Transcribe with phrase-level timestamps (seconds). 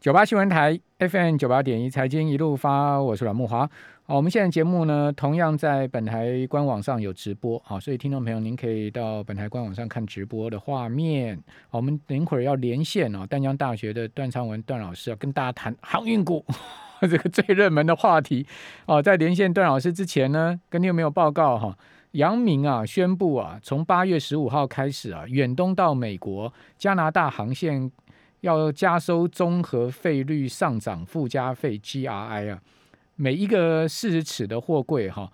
[0.00, 3.68] 九八新闻台 FM 九八点一财经一路发，我是阮木华。
[4.06, 11.36] 好，我们现在节目呢，同样在本台官网上有直播，好，所以听众朋友您可以到本台官网上看直播的画面。
[11.72, 16.44] 我们等一会儿要连线哦，淡江大学的段昌文段老师要跟大家谈航运股
[17.02, 18.46] 这个最热门的话题。
[18.86, 21.76] 哦，在连线段老师之前呢，跟你有没有报告哈？
[22.12, 27.90] 杨明啊，宣布啊，从八月十五号开始啊，远东到美国、加拿大航线。
[28.40, 32.60] 要加收综合费率上涨附加费 GRI 啊，
[33.16, 35.30] 每一个四十尺的货柜哈，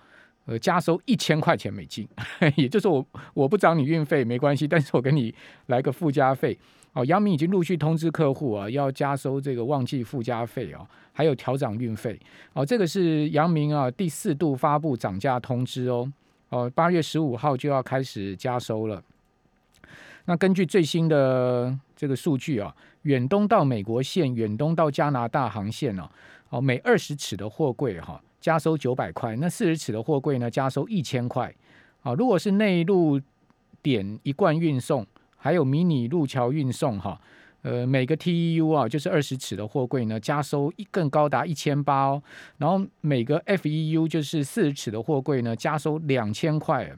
[0.46, 2.08] 呃，加收一千块钱美金，
[2.56, 5.34] 也就是我我不涨你运费没关系，但是我给你
[5.66, 6.58] 来个附加费。
[6.94, 12.16] 哦，杨明已经陆续通知客户啊，要加收这个旺季附加费啊，还有调涨运费。
[12.52, 16.10] 哦，这个是杨明啊第四度发布涨价通知哦。
[16.50, 19.02] 哦，八月十五号就要开始加收了。
[20.27, 22.74] 那根据最新的这个数据啊。
[23.04, 26.06] 远东到美国线、远东到加拿大航线呢？
[26.50, 31.52] 哦，每二十尺的货柜哈，加收九百块；那四十尺的货柜呢，加收一千块。
[32.02, 33.19] 啊，如果是内陆
[33.82, 37.20] 点一贯运送，还有迷你路桥运送哈，
[37.62, 42.22] 呃，每个 TEU 啊，就是二十尺的货柜呢，加收一更高达一千八哦。
[42.58, 46.91] 然后每个 FEU 就是四十尺的货柜呢，加收两千块。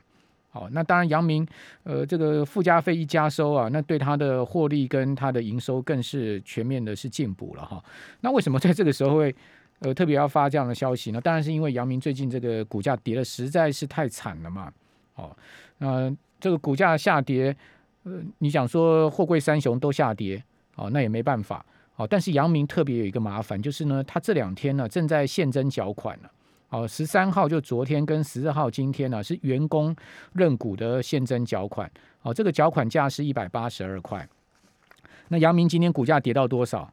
[0.56, 1.46] 好，那当然，阳明，
[1.82, 7.84] 呃，这个附加费一加收啊，那对它的获利跟它的营收更是全面的是进补了哈。
[8.22, 9.34] 那为什么在这个时候会
[9.80, 11.20] 呃特别要发这样的消息呢？
[11.20, 14.72] 当然是因为阳明最近这个股价跌的实在是太惨了嘛。
[15.16, 15.36] 哦，
[15.76, 17.54] 那这个股价下跌，
[18.04, 20.42] 呃，你想说货柜三雄都下跌，
[20.76, 21.62] 哦，那也没办法。
[21.96, 26.30] 哦，但是阳明特别有一个麻烦，就是呢，它这两天呢正在现增缴款了。
[26.68, 29.94] 哦，十三号就昨天跟十四号今天呢是员工
[30.32, 31.90] 认股的现增缴款，
[32.22, 34.28] 哦，这个缴款价是一百八十二块。
[35.28, 36.92] 那阳明今天股价跌到多少？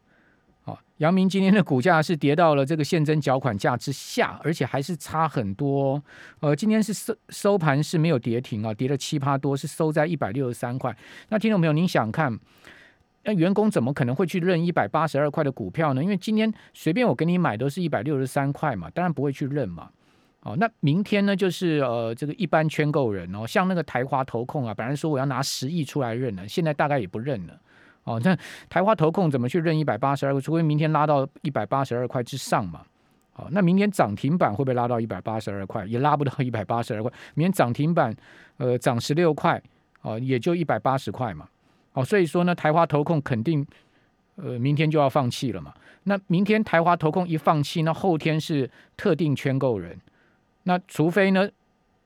[0.66, 6.02] 哦，阳明今天的股价是跌到了这个现增缴款价之下，而且还是差很多。
[6.40, 10.96] 呃，今天是收收盘是没有跌停啊，跌了七趴多，是收在一百六十三块。
[11.30, 12.40] 那听众朋友，您想看？
[13.26, 16.04] 那员工怎么可能会去认一百八十二块的股票呢？
[16.04, 19.90] 因为今天随便我给你买都是一百六十三块嘛，当然不会去认嘛。
[20.42, 27.58] 哦，那明天呢，就是呃这个一般圈购人哦，像那个台华投控啊，本来说我要拿十亿出来认呢，现在大概也不认了。
[28.04, 30.42] 哦，那台华投控怎么去认一百八十二块？
[30.42, 32.82] 除非明天拉到一百八十二块之上嘛。
[33.32, 35.86] 好，那明天涨停板会不会拉到一百八十二块？
[35.86, 37.10] 也拉不到一百八十二块。
[37.36, 38.14] 明天涨停板
[38.58, 39.62] 呃涨十六块，
[40.02, 41.48] 哦也就一百八十块嘛。
[41.94, 43.66] 哦，所以说呢，台华投控肯定，
[44.36, 45.74] 呃，明天就要放弃了嘛。
[46.04, 49.98] 那明天台华投控一放弃，那后天是特定圈购人。
[50.64, 51.48] 那除非呢，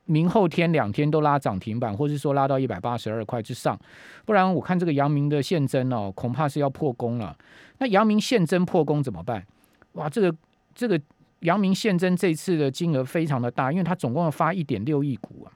[0.04, 3.78] 明后天两天都拉涨停板，或者说拉到一百八十二块之上，
[4.24, 7.36] 不然我看这个阳明的现增哦，恐怕是要破功了。
[7.78, 9.44] 那阳明现增破功怎么办？
[9.92, 10.36] 哇，这个
[10.74, 11.00] 这个
[11.40, 15.52] 阳明现增这次的金额非常的大，因为它总共要发一点六亿股啊。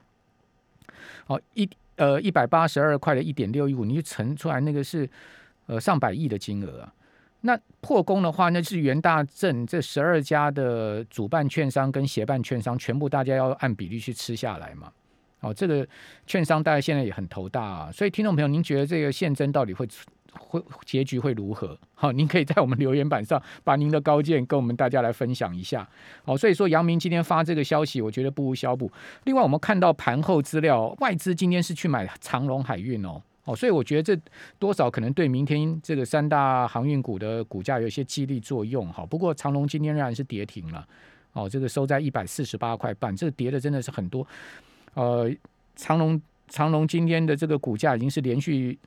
[1.25, 1.69] 好一。
[1.95, 5.09] 呃，一百八十二块的一点六一五，你就乘出来那个是
[5.67, 6.93] 呃上百亿的金额啊。
[7.41, 14.91] 那破功的话，那是元大镇这十二家的主办券商跟协办券商全部大家要按比例去吃下来嘛。
[15.41, 15.87] 哦，这个
[16.25, 17.91] 券商大家现在也很头大啊。
[17.91, 19.87] 所以听众朋友，您觉得这个现增到底会？
[20.39, 21.77] 会结局会如何？
[21.93, 25.87] 好，您可以在我们留言板上把您的高见跟我们大家来分享一下。
[26.23, 28.91] 好，所以说杨明今天发这个消息，我觉得不无小补。
[29.25, 33.21] 另外，我们看到盘后资料，外资今天是去买长隆海运哦。
[33.45, 34.21] 哦，所以我觉得这
[34.57, 38.91] 多少可能对明天这个三大航运股的股价有一些激励作用。
[38.91, 40.85] 好，不过长隆今天仍然是跌停了。
[41.33, 44.25] 哦，这个收在一百四十八块半，这个跌的真的是很多。
[44.93, 45.29] 呃，
[45.75, 48.77] 长隆长隆今天的这个股价已经是连续。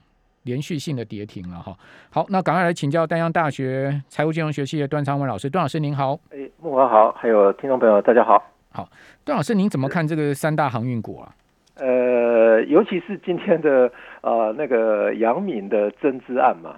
[0.46, 1.76] 连续性的跌停了哈，
[2.10, 8.88] 好，那赶快来请教丹阳大学财务金融学系的段昌文老师，段老师您好，哎，木华好，还有听众朋友大家好，好，
[9.24, 11.34] 段老师您怎么看这个三大航运股啊？
[11.74, 13.92] 呃，尤其是今天的
[14.22, 16.76] 呃那个杨敏的增资案嘛，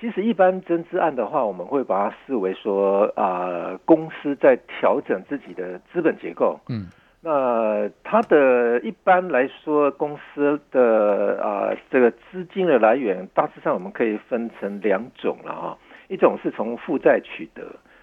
[0.00, 6.88] 其实一般增资案的话，我们会把它视为说啊公司在调整自己的资本结构，嗯。
[7.24, 15.78] 那它的一般来说，公司的啊这个资金的来源，大致上我们可以分成两种了哈。
[16.08, 17.62] 一种是从负债取得，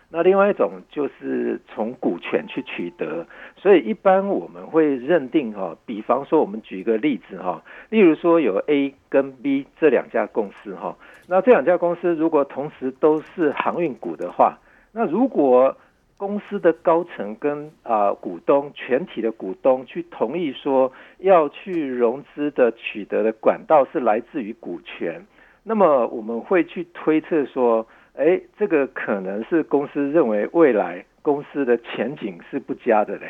[0.09, 3.27] 那另外一种就是从股权去取得。
[3.55, 10.97] 所以一般我们会认定哈，比方说我们举一个例子哈，例如说有 A 跟 B 这两家公司哈，
[11.27, 14.57] 那这两家公司如果同时都是航运股的话，
[14.91, 15.77] 那如果
[16.21, 25.25] 公司的高层跟啊股东全体的股东去同意说要去融资的取得的管道是来自于股权，
[25.63, 33.25] 那么我们会去推测说哎，这个可能是公司认为未来公司的前景是不佳的嘞。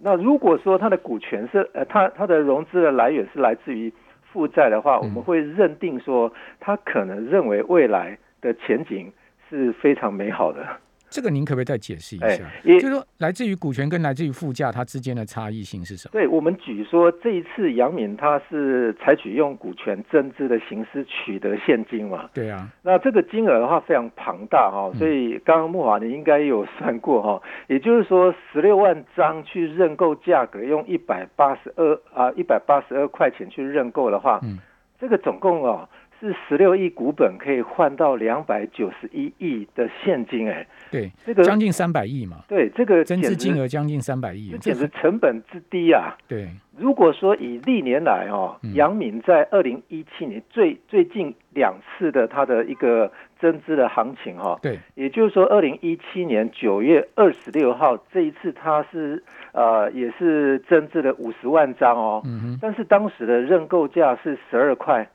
[0.00, 3.92] 那如果说它的股权是呃，它它的融资的来源是来自于
[4.32, 9.12] 负债的话，我们会认定说，它可能认为未来的前景
[9.50, 10.66] 是非常美好的。
[11.08, 12.50] 这个您可不可以再解释一下？
[12.64, 16.12] 就是说，来自于股权跟来自于负价，它之间的差异性是什么？
[16.12, 22.28] 对我们举说，这一次杨敏他是采取用股权增资的形式取得现金嘛？
[22.34, 22.68] 对啊。
[22.82, 34.58] 那这个金额的话非常庞大哈，所以刚刚木华你应该有算过哈，也就是说十六万张去认购价格用一百八十二啊一百八十二块钱去认购的话，嗯，
[35.00, 35.88] 这个总共哦。
[36.20, 46.16] 是十六亿股本可以换到两百九十一亿的现金，哎，对，这个将近三百亿嘛，对，这个增资金额将近三百亿，这简直成本之低啊！
[46.26, 59.22] 对，如果说以历年来哦，杨敏在二零一七年最最近两次的它的一个增资的行情哈，对，也就是说二零一七年九月二十六号这一次它是
[59.52, 65.06] 呃也是增资了五十万张哦，嗯哼，但是当时的认购价是十二块。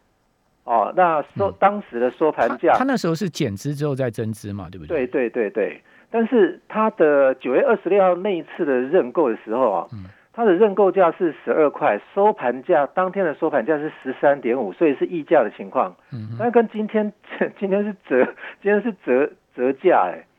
[0.64, 5.08] 哦，那收当时的收盘价，他那时候是减资之后再增资嘛，对不对？
[5.08, 5.82] 对对对对。
[6.10, 9.88] 但是他的九月二十六号那一次的认购的时候啊，
[10.34, 15.96] 他的认购价是十二块，收盘价当天的收盘价是十三点五，所以是溢价的情况。
[16.12, 16.36] 嗯。
[16.38, 17.12] 那跟今天
[17.60, 18.26] 今天是折，
[18.62, 20.18] 今天是折折价哎。
[20.18, 20.31] 嗯。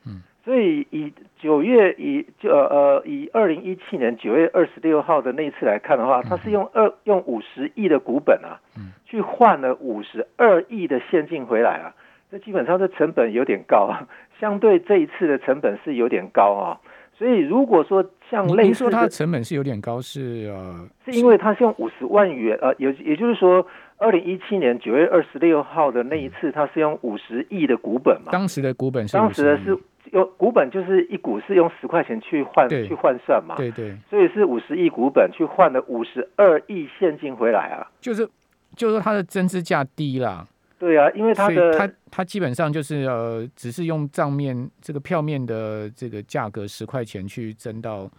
[0.43, 8.59] 所以以九月以就呃呃以二零一七年九月二十六号的那一次来看的话，他是用二用五十亿的股本啊。
[9.05, 11.93] 去换了五十二亿的现金回来啊，
[12.31, 14.07] 这基本上这成本有点高啊，
[14.39, 16.81] 相对这一次的成本是有点高啊，
[17.15, 23.63] 所以如果说像类似，说它的成本是有点高，是呃，是因为它是用五十万元，呃，也也就是说，
[23.97, 29.77] 二零一七年九月二十六号的那一次，它是用五十亿的股本嘛，当时的股本是当时的是
[30.13, 38.27] 用股本就是一股是用十块钱去换去换算嘛，对对，所以是五十亿股本去换了五十二亿现金回来啊，就是。
[38.75, 40.43] 就是说它的增资价低啦，
[40.79, 48.09] 对啊，因为它的它它基本上就是呃，只是用账面这个票面的这个价格十块钱去增到，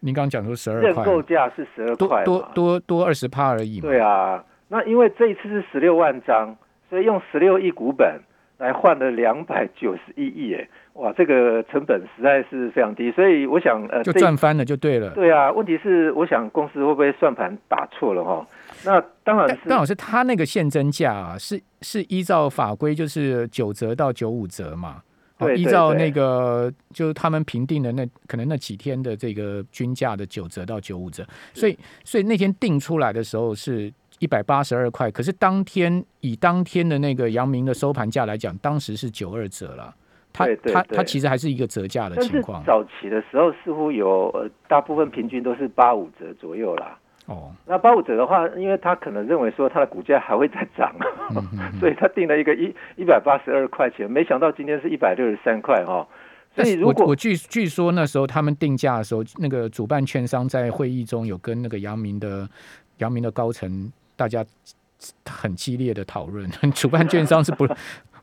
[0.00, 3.82] 您刚刚讲说十二块，认购价是十二块，多多多二十趴而已嘛。
[3.82, 6.56] 对啊，那因为这一次是十六万张，
[6.88, 8.18] 所以用十六亿股本
[8.56, 10.66] 来换了两百九十一亿，哎，
[10.98, 15.10] 哇，这个成本实在是非常低，所以我想呃，就赚翻了就对了。
[15.10, 18.44] 对啊，问题是我想公司会不会算盘打错了哈？
[18.84, 25.00] 那当然是，但老师他那个现增价啊，是是依照法规，就是九折到九五折嘛。
[25.38, 31.24] 对，依照那个就是他们评定的那可能那几天的这个均价的九折到九五折，
[31.54, 39.94] 所以所以那天定出来的时候是一百八十二块，可是当天以当天的那个阳明的收盘价来讲，当时是九二折了。
[40.32, 42.62] 他他他其实还是一个折价的情况。
[42.64, 46.98] 早期的时候似乎有呃大部分平均都是八五折左右啦。
[47.26, 50.94] 哦，那八五折的话，因为他可能认为说它的股价还会再涨，
[51.78, 56.08] 所以他定了一个一一百八十二块钱，没想到今天是一百六十三块哈。
[56.56, 62.48] 所以如果我据据说那时候他们定价的时候，那个主办券商在会议中有跟那个阳明的
[62.96, 64.42] 阳明的高层大家
[65.26, 67.68] 很激烈的讨论， 主办券商是不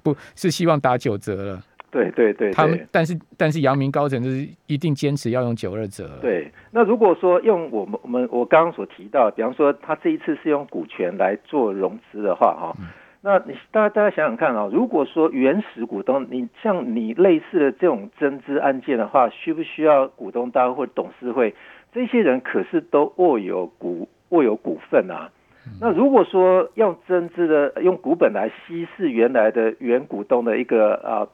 [0.02, 1.62] 不是希望打九折了。
[1.96, 6.20] 对对对，他们但是但是阳明高层就是一定坚持要用九二折。
[6.22, 12.76] 对，那如果说用我们我们我刚刚所提到，比方说他这一次是用股权来做融资的话，哈，
[13.22, 21.56] 那你大家大家想想看啊，如果说原始股东，你像你类似的这种增资案件的话，需不需要股东大会或董事会？
[21.94, 25.32] 这些人可是都握有股握有股份啊。
[25.80, 31.20] 那如果说用增资的用股本来稀释原来的原股东的一个啊。
[31.20, 31.30] 呃，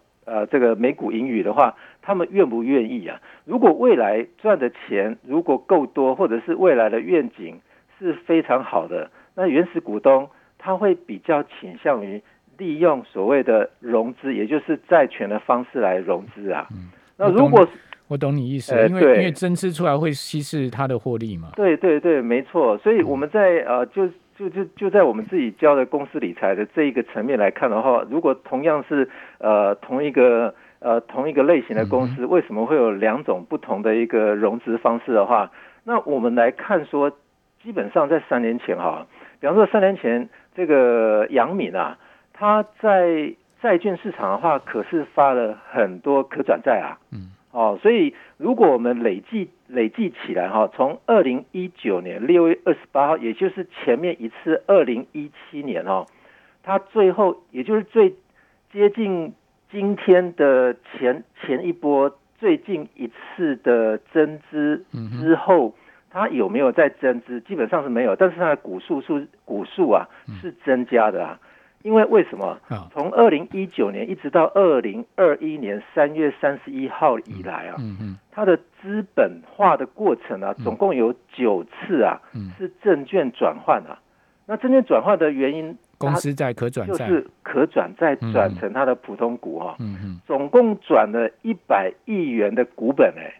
[0.50, 3.20] 这个美股盈余的话，他们愿不愿意啊？
[3.46, 7.60] 如果未来赚的钱如果够多，或者是未来的愿景
[7.98, 12.22] 是非常好的，那原始股东他会比较倾向于
[12.58, 16.68] 利用所谓的融资，也就是债权的方式来融资啊。
[16.72, 17.68] 嗯那如果
[18.08, 21.50] 我懂你意思，因为因为增资出来会稀释它的获利嘛。
[21.56, 22.78] 对对对，没错。
[22.78, 24.10] 所以我们在呃就。
[24.42, 29.08] 就就就在我们自己教的公司理财的这一个层面来看的话，如果同样是
[29.38, 35.52] 呃同一个呃同一个类型的公司，为什么会有两种不同的一个融资方式的话？
[35.84, 37.12] 那我们来看说，
[37.62, 39.06] 基本上在三年前哈，
[39.40, 42.00] 比方说三年前这个杨敏啊，
[42.34, 46.98] 他在债券市场的话，可是发了很多可转债啊。
[47.12, 47.30] 嗯。
[47.52, 56.06] 哦，所以如果我们累计累计起来哈，从二零一九年六月二十八号，也就是前面一次二零一七年哈，
[56.64, 58.16] 它最后也就是最
[58.72, 59.34] 接近
[59.70, 64.86] 今天的前前一波最近一次的增资
[65.20, 65.76] 之后，
[66.10, 67.42] 它有没有在增资？
[67.42, 70.08] 基本上是没有，但是它的股数数股数啊
[70.42, 71.40] 是增加的啊。
[71.84, 72.58] 因为为什么？
[72.94, 77.76] 从二零一九年一直到二零二一年三月三十一号以来啊，
[78.32, 82.22] 它的资本化的过程啊，总共有九次啊，
[82.58, 84.00] 是证券转换啊。
[84.46, 89.76] 那证券转换的原因，公司在可转就是可转债转成它的普通股哈。
[90.26, 93.34] 总共转了一百亿元的股本哎。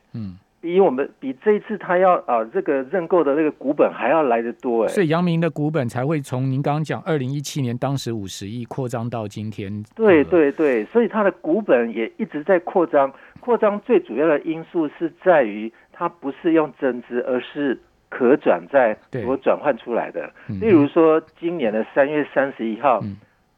[0.62, 9.84] 比我们比这一次他要啊这个认购的那个股本还要来得多哎，所以阳明的股本才会从您刚刚讲二零一七年当时五十亿扩张到今天。
[9.96, 20.32] 对对对，所以它的股本也一直在扩张，扩张最主要的因素是在于它不是用增资，而是可转债所转换出来的。
[20.48, 23.02] 例如说今年的三月三十一号，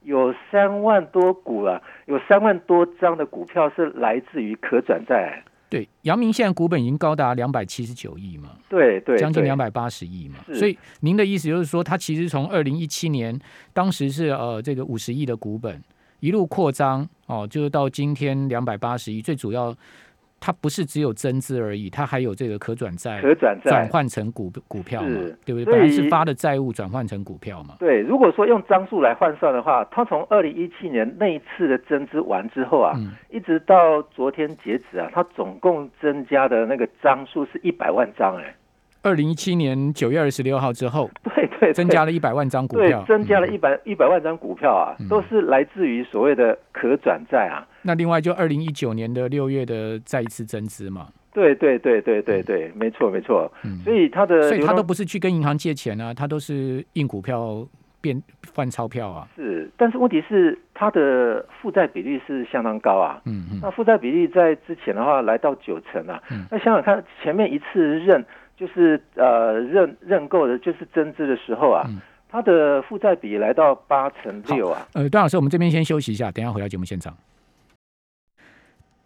[0.03, 5.43] 有三万多股啊，有三万多张的股票是来自于可转债。
[5.73, 10.35] 对，阳明现在股本已经高达两百七十九亿嘛，对对，将近两百八十亿嘛。
[10.53, 13.37] 所以您的意思就是说，它其实从二零一七年
[13.73, 15.81] 当时是呃这个五十亿的股本
[16.19, 19.75] 一路扩张哦，就是到今天两百八十亿，最主要。
[20.45, 25.65] 它不是只有增资而已，它还有这个可转债，可转债转换成股股票嘛，对不对？
[25.65, 27.75] 本来是发的债务转换成股票嘛。
[27.79, 32.93] 对，如果说用张数来换算的话，它从二零一七年那一次的增资完之后啊，
[33.29, 38.53] 一直到昨天截止啊，它总共增加的那个张数是一百万张哎。
[39.01, 47.65] 二零一七年九月二十六号之后， 对对，增加了一百万张股票，增加了一百一百万张股票啊，都是来自于所谓的可转债啊。
[47.83, 51.07] 那另外就二零一九年的六月的再一次增资嘛？
[51.33, 53.51] 对对对对对对，没错没错。
[53.83, 57.65] 所以他的，所以他都不是去跟银行借钱啊，他都是印股票
[58.01, 58.21] 变
[58.53, 59.27] 换钞票啊。
[59.35, 63.21] 是，但是问题是他的负债比例是相当高啊。
[63.25, 63.59] 嗯嗯。
[63.61, 66.21] 那负债比例在之前的话来到九成啊。
[66.31, 66.45] 嗯。
[66.51, 68.25] 那想想看，前面一次认。
[68.55, 71.83] 就是呃认认购的，就是增资的时候啊，
[72.29, 74.87] 它的负债比来到八成六啊。
[74.93, 77.11] 呃，段老师，我们这边先休息一下，等下回到节目现场。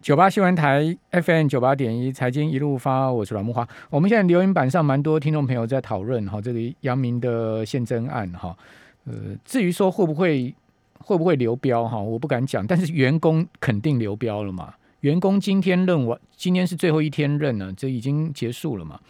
[0.00, 3.66] 九八新闻台 FM 九八点一财经一路发，我是阮木华。
[3.90, 8.56] 我们现在留言板上蛮多听众朋友在讨论哈，这个杨明的宪政案哈。
[9.06, 9.12] 呃，
[9.44, 10.54] 至于说会不会
[11.00, 14.72] 会不会流标哈，我不敢讲，但是员工肯定流标了嘛。
[15.00, 19.00] 员工今天认完，今天是最后一天认了，这已经结束了嘛。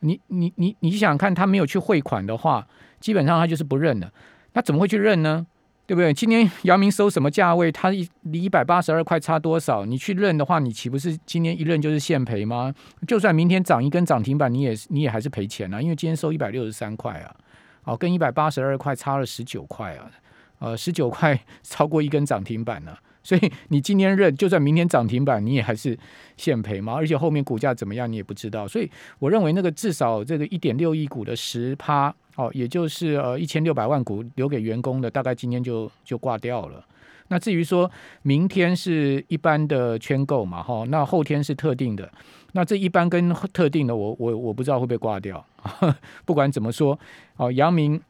[0.00, 2.66] 你你你你想看，他没有去汇款的话，
[3.00, 4.10] 基本上他就是不认的。
[4.54, 5.46] 那怎么会去认呢？
[5.88, 6.12] 对不对？
[6.12, 7.72] 今年姚明收什么价位？
[7.72, 9.86] 他一离一百八十二块差多少？
[9.86, 12.74] 你去认的话，你岂不是今天一认就是现赔吗？
[13.06, 17.34] 就算明天涨一根涨停板，你也你也还是赔钱啊，因为今天收一百六十三块啊，
[17.80, 20.10] 好，跟一百八十二块差了十九块啊，
[20.58, 22.94] 呃，十九块 超过一根涨停板呢。
[23.22, 25.98] 所以你今天认，就算明天涨停板，你也还是
[26.36, 26.92] 现赔嘛。
[26.92, 28.68] 而且后面股价怎么样，你也不知道。
[28.68, 36.84] 所以我认为那个至少这个一点六亿股的十趴哦，也就是呃一千六百万股留给员工的，大概今天就就挂掉了。
[37.26, 37.90] 那至于说
[38.22, 42.08] 明天是一般的圈购嘛，哈，那后天是特定的。
[42.52, 45.44] 那这一般跟特定的，我我我不知道会不会挂掉。
[46.24, 46.96] 不管怎么说，
[47.36, 48.00] 哦，阳明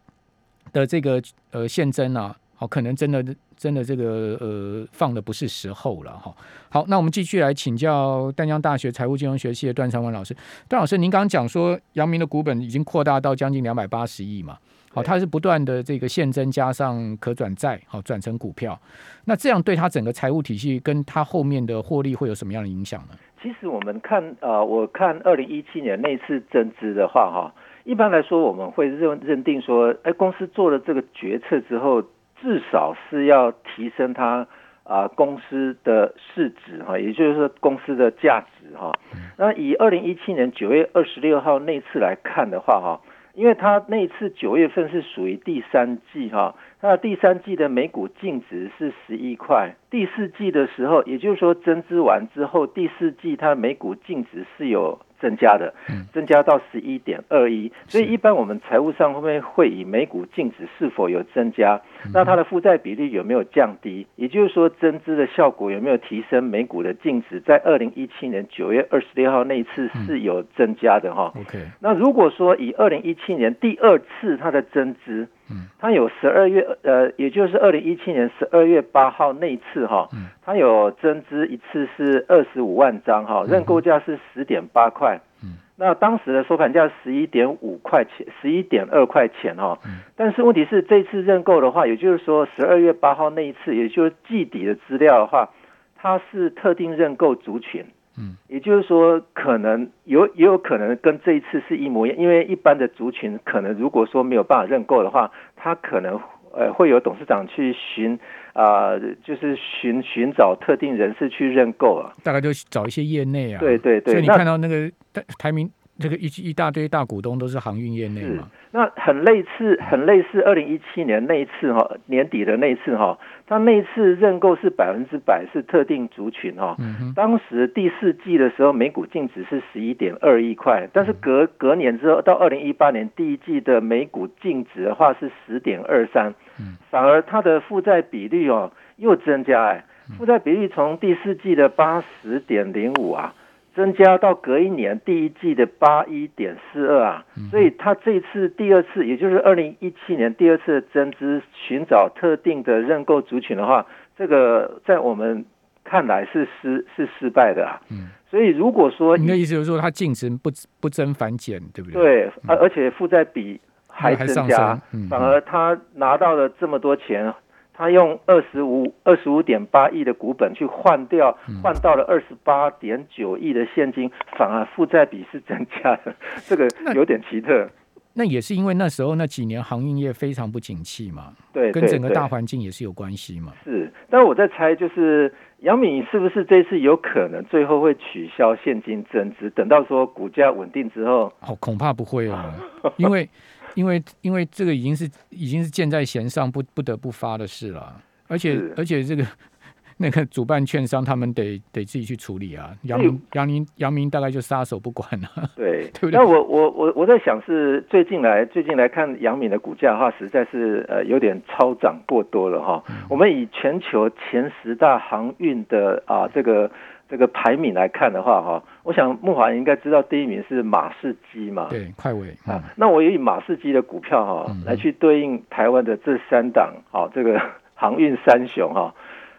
[0.75, 2.37] 的这个呃现增啊。
[2.59, 3.25] 哦，可能真的
[3.59, 6.33] 真的这个呃放的不是时候了哈。
[6.71, 10.35] 好，那我们继续来请教淡江大学财务金融学系的段长文老师。
[10.69, 14.57] 段老师，您刚刚讲说，阳明的股本已经扩大到将近两百八十亿嘛？
[14.91, 18.81] 好，它是不断的这个现增加上可转债，好转成股票。
[19.25, 23.19] 那这样对它整个财务体系跟它后面的获利会有什么样的影响呢？
[23.43, 32.03] 其实我们看呃，我看二零一七年那次增资的话哈，一般来说我们会认认定说，哎，公司做了这个决策之后。
[32.41, 34.47] 至少是要提升它
[34.85, 38.93] 啊公司的市值哈，也就是说公司的价值哈。
[39.37, 43.01] 那以二零一七年九月二十六号那次来看的话哈，
[43.35, 55.01] 因为它那次九月份是属于第三季哈，那第三季的每股净值是十一块，第四季的时候，也就是说增资完之后，第四季它的每股净值是有。
[55.21, 55.75] 增加的，
[56.13, 61.81] 增加到十一点二一，所以一般我们财务上后面会以每股净值是否有增加，
[62.13, 71.33] 那它的负债比率有没有降低，也就是说增资的效果有没有提升每股的净值，在二零一七年九月二十六号那一次是有增加的哈。
[71.41, 95.51] OK，那如果说以二零一七年第二次它的增资，嗯，它有十二月呃，也就是二零一七年十二月八号那一次哈，嗯，它有增资一次是二十五万张哈，认购价是十点八块，嗯，那当时的收盘价十一点五块钱，十一点二块钱哈，嗯，但是问题是这次认购的话，也就是说十二月八号那一次，也就是季底的资料的话，
[95.97, 97.85] 它是特定认购族群，
[98.19, 106.21] 嗯，也就是说，可能有也有可能跟这一次是一模一样，因为一般的族群可能如果说没有办法认购的话，他可能
[106.53, 108.19] 呃会有董事长去寻
[108.55, 112.13] 啊、就是寻寻找特定人士去认购啊。
[112.25, 114.15] 大概就找一些业内啊，对对对。
[114.15, 126.77] 所以你看到那个台台名这个一一大堆大股东都是航运业内是嘛，那很类似，很类似二零一七年那一次哈，年底的那一次哈，它那一次认购是百分之百是特定族群哈。
[126.79, 139.85] 嗯哼，当时第四季的时候，每股净值是十一点二亿块，但是隔隔年之后，到二零一八年第一季的每股净值的话是十点二三嗯，反而它的负债比率哦又增加哎，
[140.17, 143.35] 负债比率从第四季的八十点零五啊。
[143.79, 155.45] 增加到隔一年第一季的八一点四二啊，所以它这次第二次，也就是二零一七年第二次增资，寻找特定的认购族群的话，这个在我们
[155.85, 157.81] 看来是失是失败的啊。
[157.93, 164.75] 嗯，所以如果说你的意思就是说它净值不不增反减，对不对？，对，而而且负债比还增加
[165.09, 167.33] 反而他拿到了这么多钱，
[167.79, 176.13] 他用二十五二十五点八亿的股本去换掉，嗯换到了二十八点九亿的现金，反而负债比是增加的，
[176.45, 177.71] 这个那有点奇特。
[178.15, 183.53] 那也是因为那时候那几年航运业非常不景气嘛，对，跟整个大环境也是有关系嘛。
[183.63, 192.53] 是，但我在猜，就是杨敏是不是这次有可能最后会取消现金增资，等到说股价稳定之后，哦，恐怕不会哦，
[192.97, 193.29] 因为
[193.75, 199.25] 因为因为这个已经是已经是箭在弦上，不不得不发的事了，而且而且这个
[200.01, 206.13] 那个主办券商他们得得自己去处理啊，杨明杨明杨明大概就撒手不管了， 对，对不对？
[206.13, 212.83] 那我我我我在想是最近来最近来看杨敏的股价的话，实在是呃有点超涨过多了哈。
[212.89, 212.95] 嗯。
[213.11, 216.71] 我们以全球前十大航运的啊这个
[217.09, 221.69] 这个排名来看的话哈，我想木华应该知道第一名是马士基嘛。
[221.71, 227.41] 对，快尾嗯啊，那我以马士基的股票哈、嗯来去对应台湾的这三档，好、这个
[227.75, 228.95] 航运三雄哈、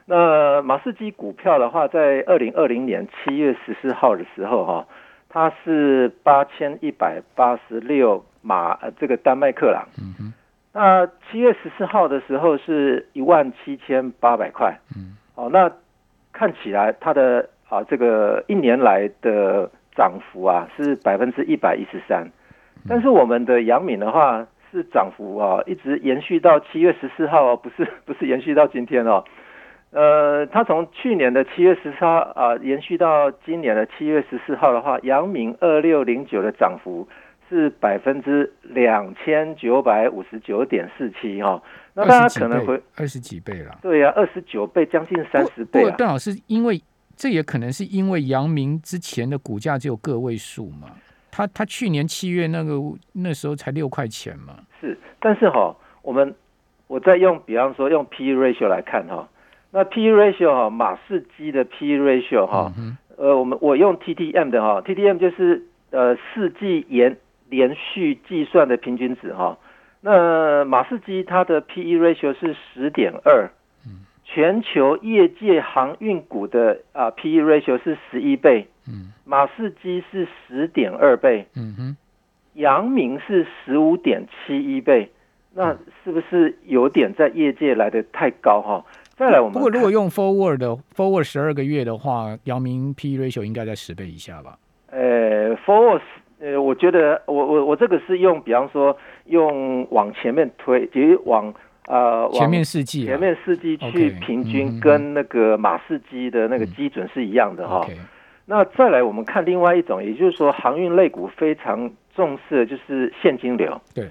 [0.06, 4.88] 那马士基股票的话，在二零二零年七月十四号的时候哈、
[5.30, 9.88] 它是八千一百八十六马，呃，这个丹麦克朗。
[10.02, 10.34] 嗯哼
[10.72, 14.80] 那七月十四号的时候是一万七千八百块。
[14.96, 15.70] 嗯，哦、那
[16.32, 22.28] 看起来它的啊这个一年来的涨幅啊是百分之一百一十三，
[22.88, 29.24] 但是我们的阳明的话是涨幅啊一直延续到七月十四号哦，不是不是延续到今天哦。
[29.92, 37.08] 呃，它从去年的七月十四号啊、延续到今年的七月十四号的话，阳明二六零九的涨幅
[37.50, 41.60] 是百分之两千九百五十九点四七哈。
[41.96, 45.84] 那大家可能会二十几倍了，对呀、二十九倍，将近三十倍啊。
[45.84, 46.80] 不过段老师，因为
[47.20, 50.88] 这也可能是因为阳明之前的股价只有个位数嘛，
[51.30, 52.80] 他他去年七月那个
[53.12, 56.34] 那时候才六块钱嘛，是，但是哈，我们
[56.88, 59.28] 我再用，比方说用 P/E ratio 来看哈，
[59.72, 67.18] 那 P/E ratio 哈，马士基的 P/E ratio 哈，嗯呃，我们我用 TTM 的哈，TTM 就是呃四季延
[67.50, 69.58] 连续计算的平均值哈。
[70.00, 73.52] 那马士基它的 P/E ratio 是十点二，
[74.32, 81.98] 全球业界航运股的啊 P/E ratio 是十一倍，嗯马士基是十点二倍，嗯哼，
[82.54, 85.10] 阳明是十五点七一倍，
[85.54, 88.86] 那是不是有点在业界来的太高哈？
[89.16, 94.58] 再来我们不过如果用 forward 的 forward 十二个月的话，阳明 P E ratio 应该在十倍以下吧？
[94.92, 96.02] 呃 forward
[96.40, 101.54] 呃，我觉得我我我这个是用，比方说用往前面推，就是往
[101.90, 107.86] 呃往前面四季啊前面四季去平均，跟那个马士基的那个基准是一样的哈。
[108.46, 113.80] 那再来我们看另外一种，也就是说航运类股非常重视的就是现金流。
[113.94, 114.10] 对，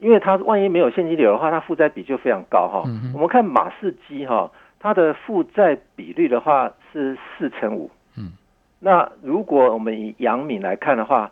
[0.00, 2.82] 因为它万一没有现金流的话，它负债比就非常高哈。
[2.86, 7.90] 嗯我们看马士基哈，它的负债比率的话是四成五。
[8.16, 8.32] 嗯，
[8.80, 11.30] 那如果我们以阳敏来看的话，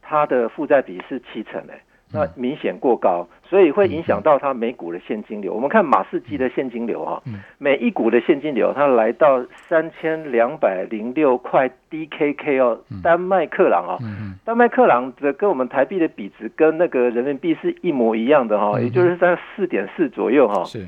[0.00, 1.80] 它的负债比是七成诶，
[2.12, 2.30] 那嗯。
[2.36, 5.52] 明显过高，所以会影响到它每股的现金流。
[5.54, 7.40] 我们看马士基的现金流哈，嗯。
[7.58, 14.34] 每一股的现金流它来到三千两百零六块 DKK 哦，丹麦克朗哦，嗯嗯。
[14.44, 20.86] 丹麦克朗的跟我们台币的比值跟那个人民币是一模一样的哈、嗯也就是在四点四左右哈、是。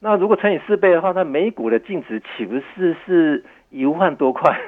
[0.00, 4.58] 那如果乘以四倍的话，那每股的净值岂不是是一万多块？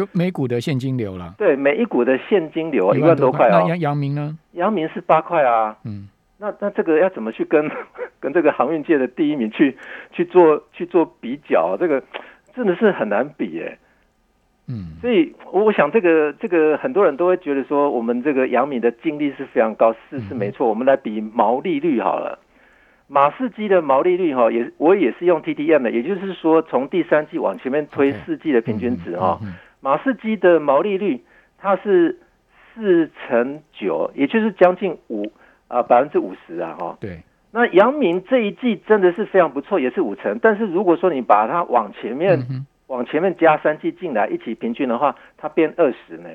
[0.00, 3.60] 就每股的现金流了，对，每一股的现金流一万多多块哦。
[3.60, 4.38] 那阳阳明呢？
[4.52, 6.08] 阳明是八块啊，嗯，
[6.38, 7.70] 那那这个要怎么去跟
[8.18, 9.76] 跟这个航运界的第一名去
[10.10, 11.76] 去做去做比较？
[11.78, 12.02] 这个
[12.54, 13.76] 真的是很难比耶。
[14.68, 20.66] 嗯，所以我想这个这个很多人都会觉得说，我们这个杨敏的净利是非常高，是是没错。
[20.66, 22.38] 我们来比毛利率好了，
[23.06, 29.38] 马士基的毛利率哈，也我也是用 TTM 的，也就是说从第三季往前面推四季的平均值哈，
[29.80, 31.22] 马士基的毛利率
[31.58, 32.18] 它是
[32.74, 35.30] 四成九，也就是将近五
[35.68, 36.96] 啊百分之五十啊哈。
[37.00, 37.20] 对。
[37.50, 40.38] 那阳明这一季真的是非常不错，也是五成。
[40.40, 42.64] 但是如果说你把它往前面。
[42.90, 46.28] 往前面加三季进来一起平均的话，它变二十呢。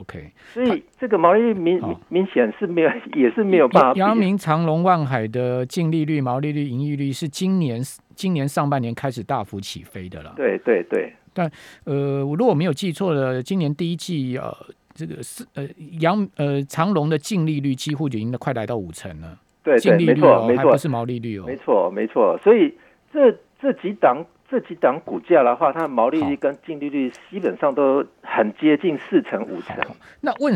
[0.00, 3.92] OK，所以这个毛利率明明显是没有， 也是没有办法。
[3.94, 7.80] 阳明、长隆、万海的净利率、毛利率、盈利率是今年
[8.16, 10.32] 今年上半年开始大幅起飞的了。
[10.36, 11.12] 对对对。
[11.32, 11.50] 但
[11.84, 14.54] 呃，我如果没有记错的，今年第一季呃，
[14.94, 15.66] 这个是呃
[16.00, 19.38] 阳呃长隆的净利率几乎已经快来到五成了。
[19.62, 21.44] 对对，没错没错，不是毛利率哦。
[21.46, 22.74] 没错没错，所以
[23.12, 24.24] 这这几档。
[24.52, 29.76] 这几档股价的话，它的毛利率跟净利率基本上都很接近四成五成。
[30.22, 30.52] 那问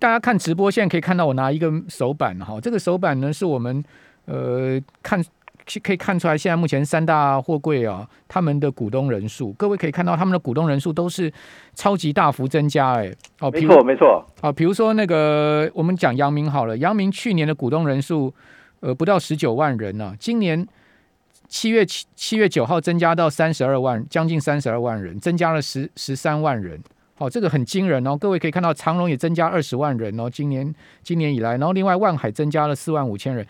[0.00, 3.80] 大家看直播，现在可以看到我拿一个手板哈，这个手板呢是我们
[4.24, 5.22] 呃看
[5.82, 11.32] 可以看出来，现在目前三大货柜啊，他们的股东人数，各位可以看到他们的股东人数都是
[11.74, 13.12] 超级大幅增加哎。
[13.40, 14.24] 哦，没错没错。
[14.40, 18.32] 啊，比如说那个我们讲阳明好了，阳明去年的股东人数
[18.80, 20.66] 呃不到十九万人呢，今年。
[21.50, 26.78] 七月七七月九号增加到三十二万，将近三十二万人，增加了十十三万人。
[27.18, 28.16] 好，这个很惊人哦。
[28.16, 30.30] 各位可以看到，长隆也增加二十万人哦。
[30.30, 33.44] 今年今年以来，然后另外万海增加了四万五千人。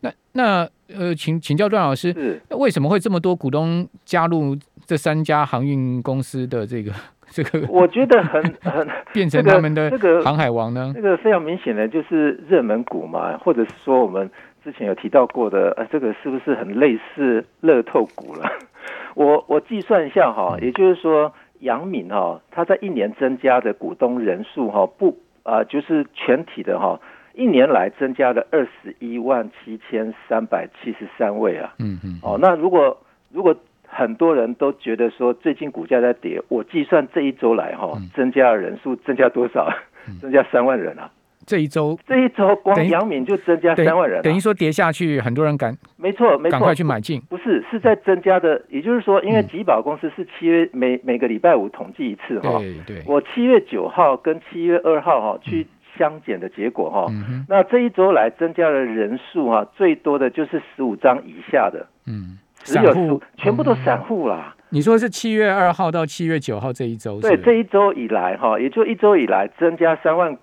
[0.00, 6.90] 那那呃，请请教段老师，为什么会这么多股东加入这三家航运公司的这个
[7.30, 7.64] 这个？
[7.68, 10.90] 我觉得很很 变成他们的这个航海王呢？
[10.92, 14.28] 这个非常明显的就是热门股嘛，或者是说我们。
[14.64, 18.48] 之前有提到过的，呃，这个是不是很类似乐透股了？
[19.16, 27.00] 我我计算一下哈，也就是说，杨敏哈，他在一年增加的股东人数哈，不啊，就是全体的哈，
[27.34, 31.74] 一年来增加了二十一万七千三百七十三位啊。
[31.78, 32.18] 嗯嗯。
[32.22, 32.98] 哦，那如果
[33.30, 39.72] 如果很多人都觉得说最近股价在跌，我计算这一周来哈，增加的人数增加多少？
[40.20, 41.10] 增加三万人啊。
[41.46, 47.20] 这一周，这一周光阳敏就增加三万人，等于说跌下去，很多人赶，没错，没错，赶快去买进。
[47.28, 53.02] 不是，是在增加的，也就是说，因为集宝公司是七月每每个礼拜五统计一次哈，对对。
[53.06, 55.66] 我七月九号跟七月二号哈去
[55.98, 57.12] 相减的结果哈，
[57.48, 63.20] 那这一周来增加的人数哈，最多的就是十五张以下的，嗯，散户。
[63.36, 64.54] 全部都散户啦。
[64.70, 70.36] 你说是七月二号到七月九号这一周，对，这一周以来哈，也就一周以来增加三万。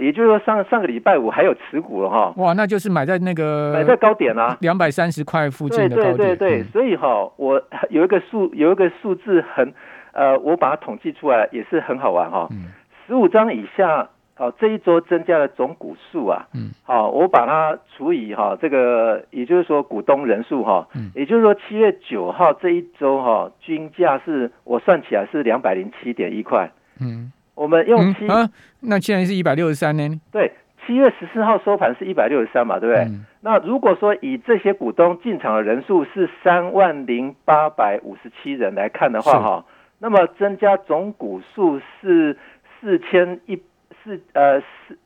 [0.00, 2.32] 也就是说，上上个礼拜五还有持股了哈。
[2.36, 6.16] 哇，那就是买在那个买在高点啊，两百三十块附近的高点。
[6.16, 9.72] 对对对对，所以哈，我有一个数有一个数字很
[10.12, 12.46] 呃，我把它统计出来也是很好玩哈。
[12.50, 12.66] 嗯。
[13.06, 16.46] 十五张以下，哦，这一周增加了总股数啊。
[16.54, 16.70] 嗯。
[16.84, 20.86] 好，我把它除以哈这个，也就是说股东人数哈。
[20.94, 21.10] 嗯。
[21.14, 26.70] 也就是说七月九号这一周哈，均价是我算起来是两百零七点一块。
[27.00, 27.32] 嗯。
[27.54, 28.48] 我们用七啊，
[28.80, 30.08] 那现在是一百六十三呢？
[30.30, 30.52] 对，
[30.86, 33.06] 七月十四号收盘是一百六十三嘛，对不对？
[33.42, 39.64] 那如果说以这些股东进场的人数是三万零八百五十七人来看的话，哈，
[39.98, 42.36] 那么增加总股数是
[42.80, 43.60] 四千一
[44.02, 44.98] 四呃四，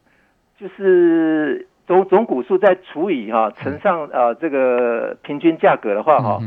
[0.59, 6.41] 就是总总股数再除以哈乘上呃这个平均价格的话，哈。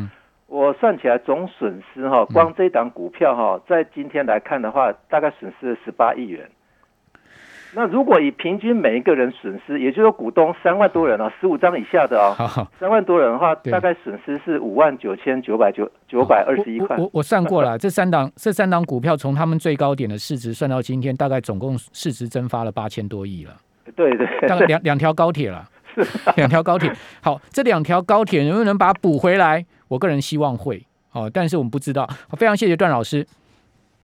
[0.50, 6.50] 我算起来总损失哈，光这档股票哈，在今天来看的话，大概损失了十八亿元。
[7.76, 16.98] 那如果以平均每一个人损失，也就是说股东三万多人啊，十五张以下的啊，三万多人的话，大概损失是五万九千九百九九百二十一块。
[16.98, 23.54] 我我算过了， 这三档这三档股票从他们最高点的市值算到今天，大概总共市值蒸发了八千多亿了。
[23.96, 25.64] 对对，大概两两条高铁了，
[26.36, 26.93] 两条高铁。
[27.21, 29.65] 好，这两条高铁能不能把它补回来？
[29.88, 32.08] 我个人希望会哦，但是我们不知道。
[32.38, 33.25] 非常谢谢段老师。